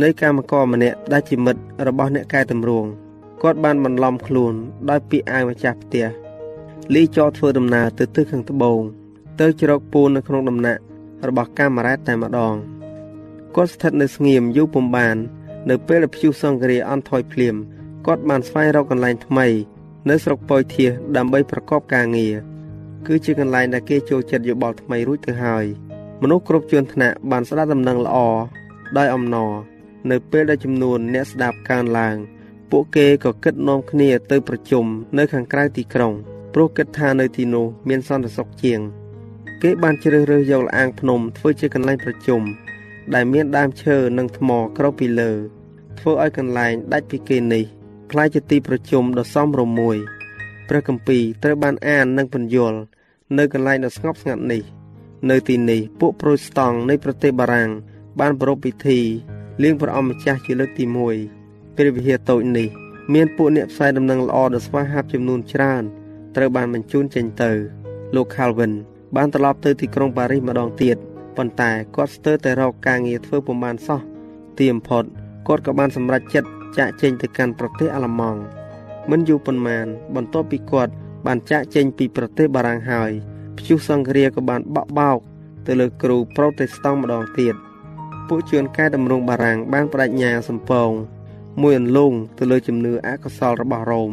[0.03, 2.89] នៃកម្មករម្នាក់ដែលជាមិត្តរបស់អ្នកកែតម្រង់
[3.43, 4.55] គាត់បានបន្លំខ្លួន
[4.91, 6.07] ដោយពាក្យអាវម្ចាស់ផ្ទះ
[6.93, 8.81] លីចោធ្វើដំណើរទៅទិសខាងត្បូង
[9.41, 10.81] ទៅជ្រកពូននៅក្នុងដំណាក់
[11.29, 12.55] របស់កាមេរ៉ាតែម្ដង
[13.55, 15.17] គាត់ស្ថិតនៅស្ងៀមយូរពំបាន
[15.71, 17.55] នៅពេលដែលព្យុះសង្គ្រាអន់ថយភ្លាម
[18.07, 19.47] គាត់បានស្វែងរកកន្លែងថ្មី
[20.09, 22.35] នៅស្រុកប៉ោយធាសដើម្បីប្រកបការងារ
[23.07, 25.65] គឺជាកន្លែងដែលគេចូលចិត្តយោបល់ថ្មីរួចទៅហើយ
[26.23, 28.17] មនុស្សគ្រប់ជាន់ថ្នាក់បានស្ដាប់ដំណឹងល្អ
[28.99, 29.53] ដោយអំណរ
[30.11, 32.17] នៅពេលដែលចំនួនអ្នកស្ដាប់កើនឡើង
[32.71, 34.85] ពួកគេក៏គិតនាំគ្នាទៅប្រជុំ
[35.19, 36.15] នៅខាងក្រៅទីក្រុង
[36.57, 38.81] ព្រោះគិតថានៅទីនោះមានសន្តិសុខជាង
[39.63, 42.43] គេបានជ្រើសរើសយកលអាងភ្នំធ្វើជាកន្លែងប្រជុំ
[43.15, 45.31] ដែលមានដើមឈើនិងថ្មក្រោបពីលើ
[45.99, 47.65] ធ្វើឲ្យកន្លែងដាច់ពីគេនេះ
[48.13, 49.97] ក្លាយជាទីប្រជុំដ៏សមរម្យមួយ
[50.69, 52.79] ព្រះគម្ពីរត្រូវបានអាននិងពន្យល់
[53.39, 54.63] នៅកន្លែងដ៏ស្ងប់ស្ងាត់នេះ
[55.31, 57.71] នៅទីនេះពួកប្រូតស្តង់នៃប្រទេសបារាំង
[58.21, 59.01] បានប្រារព្ធពិធី
[59.63, 60.85] លៀងព្រះអម្ចាស់ជាលើកទី
[61.31, 62.69] 1ព្រះវិហារតូចនេះ
[63.15, 65.85] មានពួកអ្នកផ្សាយដំណឹងល្អដ៏ស្វាហាប់ចំនួនច្រើន
[66.37, 67.51] ត្រូវបានបញ្ជូនចេញទៅ
[68.15, 68.73] លោក Calvin
[69.17, 70.97] បានត្រឡប់ទៅទីក្រុងប៉ារីសម្ដងទៀត
[71.37, 74.01] ប៉ុន្តែគាត់ស្ទើរតែរកការងារធ្វើពុំបានសោះ
[74.59, 75.05] ទីបំផុត
[75.49, 78.41] គាត់ក៏បានសម្រេចចិត្តចាក់ចេញទៅកាន់ប្រទេសអាល្លឺម៉ង់
[79.11, 80.93] មិនយូរប៉ុន្មានបន្ទាប់ពីគាត់
[81.27, 83.11] បានចាក់ចេញពីប្រទេសបារាំងហើយ
[83.59, 85.19] ព្យុះសង្គ្រាក៏បានបក់បោក
[85.67, 87.55] ទៅលើគ្រូប្រូតេស្តង់ម្ដងទៀត
[88.29, 90.91] ពួកជួនកែតម្រង់បារាំងបានបដិញ្ញាសំពង
[91.63, 94.13] មួយអន្លង់ទៅលើជំនឿអកុសលរបស់រ៉ូម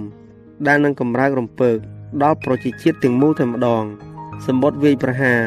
[0.67, 1.77] ដែលនឹងកម្រើករំពើក
[2.23, 3.83] ដល់ប្រជាជាតិទាំងមូលតែម្ដង
[4.45, 5.39] សម្បត្តិវាយប្រហារ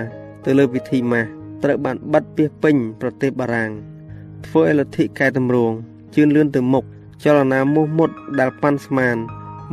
[0.44, 1.29] ទៅលើពិធីម៉ាស់
[1.62, 3.70] ត្រូវបានបិទពីពេញប្រទេសបារាំង
[4.46, 5.77] ធ្វើឲ្យលទ្ធិកែតម្រង់
[6.14, 6.85] ជឿនលឿនទៅមុខ
[7.24, 9.16] ចលនាមោះមុតដែលប៉ាន់ស្មាន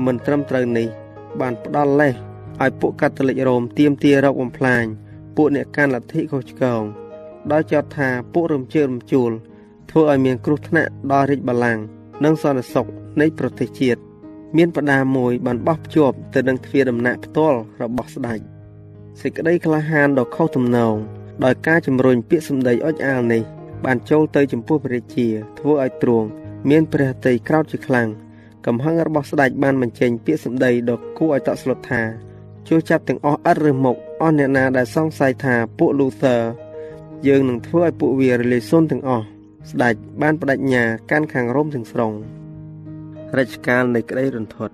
[0.05, 0.87] មិនត្រឹមត្រូវនេះ
[1.39, 2.13] បានផ្ដល់លេស
[2.61, 4.83] ឲ្យពួកកាតូលិករ៉ូមទៀមទារកបំផ្លាញ
[5.35, 6.81] ពួកអ្នកកាន់លទ្ធិខុសឆ្គង
[7.51, 9.31] ដោយចោទថាពួករំជើរំជួល
[9.89, 11.83] ធ្វើឲ្យមានគ្រោះថ្នាក់ដល់រាជបល្ល័ង្ក
[12.23, 12.87] និងសន្តិសុខ
[13.21, 14.01] នៃប្រទេសជាតិ
[14.57, 18.39] មានបដាមួយបានបោះភ្ជាប់ទៅនឹងទ្វារដំណាក់ផ្ទាល់របស់ស្ដេច
[19.21, 20.95] សេចក្តីក្លាហានដ៏ខុសទំនង
[21.43, 23.43] ដោយការជំរុញពាក្យសម្ដីអុចអាលនេះ
[23.85, 25.27] បានចូលទៅចំពោះព្រះរាជា
[25.59, 26.27] ធ្វើឲ្យទ្រង់
[26.69, 28.07] មានព្រះតីក្រោតជាខ្លាំង
[28.65, 32.01] កំហឹងរបស់ស្ដេចបានបញ្ចេញពាក្យសម្ដីដ៏គួរឲ្យតក់ស្លុតថា
[32.67, 36.41] ជួយចាប់ទាំងអស់ឥតឬមុខអស់អ្នកណាដែលសង្ស័យថាពួក Luther
[37.27, 39.25] យើងនឹងធ្វើឲ្យពួកវារលាយសូន្យទាំងអស់
[39.71, 42.13] ស្ដេចបានបដិញ្ញាកាន់ខាងរ៉ូមទាំងស្រុង
[43.37, 44.73] រជ្ជកាលនៃក្តីរន្ធត់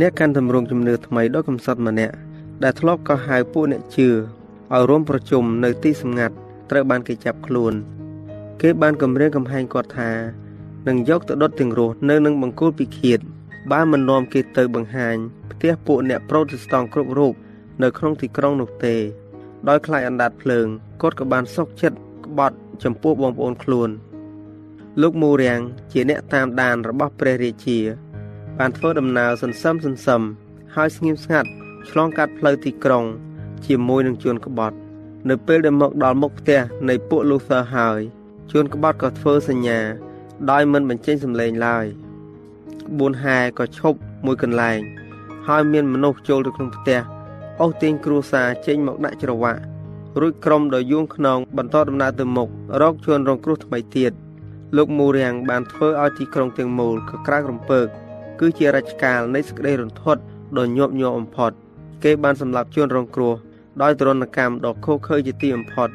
[0.00, 2.14] អ្នកកាន់ទម្រង់ជំនឿថ្មីដ៏កំសត់ម្នាក់
[2.62, 6.34] ដែលធ្លាប់ក៏ហៅពួកអ្នកជឿឲ្យរួមប្រជុំនៅទីសម្ងាត់
[6.70, 7.74] ត្រូវបានគេចាប់ខ្លួន
[8.62, 10.10] គេបានគម្រាមកំហែងគាត់ថា
[10.88, 13.20] នឹងយកទៅដុតទាំងរស់នៅនឹងបង្គោលពិឃាត
[13.72, 15.16] បានមិននាំគេទៅបង្ហាញ
[15.50, 17.34] ផ្ទះពួកអ្នកប្រូតេស្តង់គ្រប់រូប
[17.82, 18.94] នៅក្នុងទីក្រុងនោះទេ
[19.68, 20.66] ដោយខ្លាចអណ្ដាតភ្លើង
[21.02, 23.88] គាត់ក៏បានសុកចិត្តក្បត់ចំពោះបងប្អូនខ្លួន
[25.02, 25.60] លោកមូរាំង
[25.92, 27.78] ជាអ្នកតាមដានរបស់ព្រះរាជា
[28.58, 30.22] បានធ្វើដំណើរសន្សឹមសន្សឹម
[30.74, 31.48] ហើយស្ងៀមស្ងាត់
[31.90, 33.04] ឆ្លងកាត់ផ្លូវទីក្រុង
[33.66, 34.76] ជាមួយនឹងជួនក្បត់
[35.28, 38.00] នៅពេលដែលមកដល់មុខផ្ទះនៃពួក Luther ហើយ
[38.50, 39.80] ជួនក្បត់ក៏ធ្វើសញ្ញា
[40.50, 41.86] ដោយមិនបញ្ចេញសម្លេងឡើយ
[42.88, 44.80] ក្បួនហែក៏ឈប់មួយកន្លែង
[45.48, 47.00] ហើយមានមនុស្សចូលទៅក្នុងផ្ទះ
[47.60, 49.60] អូសទាញគ្រួសារចេញមកដាក់ច្រវាក់
[50.20, 52.48] រួចក្រុមដ៏យួងខ្នងបន្តដំណើរទៅមុខ
[52.80, 54.12] រកជួនរងគ្រោះថ្មីទៀត
[54.76, 57.86] លោកមូរាំងបានធ្វើឲ្យទីក្រុងទាំងមូលក៏ក្រើករំពើក
[58.40, 60.20] គឺជារជ្ជកាលនៃសេចក្តីរន្ធត់
[60.58, 61.52] ដ៏ញាប់ញ័របំផុត
[62.04, 63.34] គេបានសម្លាប់ជួនរងគ្រោះ
[63.82, 65.88] ដោយទរណកម្មដ៏ឃោឃៅជាទីបំផុត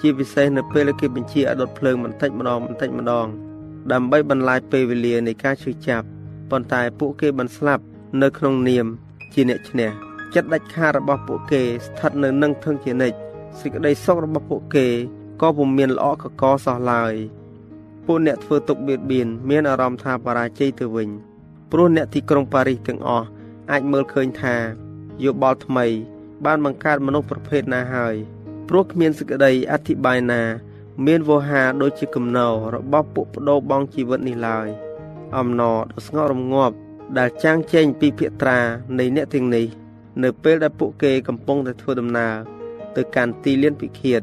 [0.00, 3.26] ជាពិសេសនៅពេលគេបញ្ជាឲ្យដុតភ្លើងបន្តិចម្ដងបន្តិចម្ដង
[3.92, 6.06] ដើម្បីបន្លាចពេលវេលានៃការឈឺចាប់
[6.50, 7.82] ប៉ុន្តែពួកគេបានស្លាប់
[8.22, 8.86] នៅក្នុងនាម
[9.34, 9.90] ជាអ្នកឈ្នះ
[10.34, 13.16] ចិត្តដាច់ខាតរបស់ពួកគេស្ថិតនៅនឹងធឹងជានិច្ច
[13.60, 14.86] សេចក្តីសុខរបស់ពួកគេ
[15.40, 17.14] ក៏ពុំមានល្អកកសោះឡើយ
[18.06, 21.08] ពួកអ្នកធ្វើទុកបៀតបៀនមានអារម្មណ៍ថាបរាជ័យទៅវិញ
[21.72, 23.26] ព្រោះអ្នកទីក្រុងប៉ារីសទាំងអស់
[23.70, 24.54] អាចមើលឃើញថា
[25.24, 25.86] យោបល់ថ្មី
[26.44, 28.14] បានបង្កើតមនុស្សប្រភេទណាហើយ
[28.68, 30.42] ព្រោះគ្មានសេចក្តីអធិប្បាយណា
[31.06, 34.68] មានវោហារដូចជាគំនររបស់ពួកបដោបងជីវិតនេះឡើយ
[35.36, 36.74] អំណរដ៏ស្ងប់រងាប់
[37.18, 38.58] ដែលចាំងចែងពីភិត្រា
[38.98, 39.66] នៃអ្នកទាំងនេះ
[40.22, 42.34] នៅពេលដែលពួកគេកំពុងតែធ្វើដំណើរ
[42.96, 44.22] ទៅកាន់ទីលានពិឃាត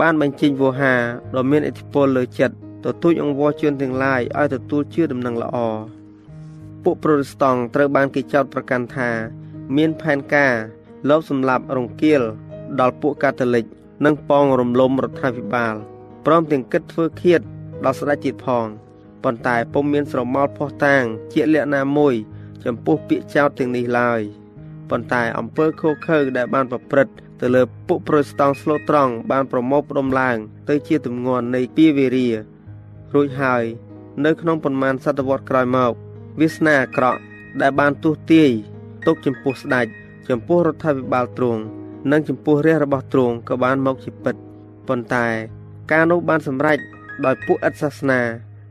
[0.00, 1.00] បានបញ្ចេញវោហារ
[1.36, 5.56] ដ៏មានឥទ្ធិពលលើចិត្ត ទទូចអង្វរជឿនទាំងឡាយឲ្យទទួលជឿដំណឹងល្អ
[6.82, 9.10] ពួកប្រូតេស្តង់ត្រូវបានគេចោទប្រកាន់ថា
[9.76, 10.54] មានផែនការ
[11.08, 12.22] លបសម្លាប់រង្គាល
[12.80, 13.64] ដល់ពួកកាតូលិក
[14.04, 15.74] និងប៉ងរំលំរដ្ឋាភិបាល
[16.26, 17.40] ព្រមទាំងគិតធ្វើឃាត
[17.84, 18.66] ដល់ស្ដេចទៀតផង
[19.24, 22.14] ប៉ុន្តែពុំមានស្រមោលផោះតាងជាលក្ខណៈមួយ
[22.64, 24.20] ចំពោះពាក្យចោទទាំងនេះឡើយ
[24.90, 30.36] ប៉ុន្តែអំពើខុសខើដែលបានប្រព្រឹត្តទៅលើពួកប្រូតេស្តង់ស្លូតត្រង់បានប្រមូលផ្ដុំឡើង
[30.68, 32.28] ទៅជាទម្ងន់នៃពីវេរា
[33.14, 33.64] រួចហើយ
[34.24, 35.92] នៅក្នុងប៉ុន្មានសតវត្សក្រោយមក
[36.40, 37.20] វាសនាអាក្រក់
[37.60, 38.50] ដែលបានទុះទាយ
[39.06, 39.86] ទុកចំពោះស្ដេច
[40.28, 41.60] ចំពោះរដ្ឋាភិបាលទ្រង់
[42.10, 44.34] និងចំពោះរាជរបស់ទ្រង់ក៏បានមកជាពិត
[44.88, 45.26] ប៉ុន្តែ
[45.92, 46.78] ការនោះបានសម្រេច
[47.24, 48.20] ដោយពួកឥតសាសនា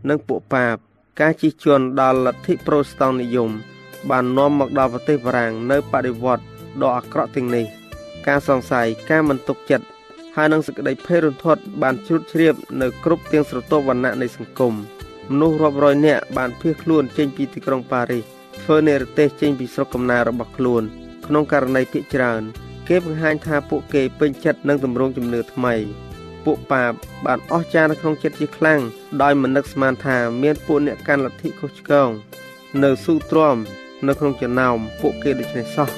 [0.10, 0.76] និងពួកបាប
[1.22, 3.52] ការជិះជាន់ដល់លទ្ធិប្រូតេស្តង់និយម
[4.10, 6.44] បាននាំមកដល់ប្រទេសបារាំងនៅបដិវត្ត
[6.82, 7.66] ដ៏អាក្រក់ទាំងនេះ
[8.28, 9.86] ការសង្ស័យការមិនទុកចិត្ត
[10.36, 14.74] ហើយនឹងសេចក្តីភ័យរន្ធត់បានជ្រុតជ្រាបនៅគ្រប់ទាំងស្រទាប់វណ្ណៈនៃសង្គម
[15.32, 18.24] មនុស្សរាប់រយនាក់បានភៀសខ្លួនចេញពីទីក្រុងប៉ារីស
[18.64, 20.84] ធ្វើនិរទេសចេញពីស្រុកកំណើតរបស់ខ្លួន
[21.28, 22.42] ក្នុងករណីភាគច្រើន
[22.88, 25.74] គេបង្ហាញថាពួកគេពេញចិត្តនឹងទម្រង់ជំនឿថ្មី
[26.46, 26.92] ពួកប៉ាប
[27.26, 28.80] បានអស់ចានៅក្នុងចិត្តជាខ្លាំង
[29.22, 32.10] ដោយមិននឹកស្មានថាមានពួកអ្នកកាន់លទ្ធិខុសឆ្គង
[32.84, 33.58] នៅស៊ូទ្រាំ
[34.08, 35.90] នៅក្នុងចំណោមពួកគេដូច្នេះសោះ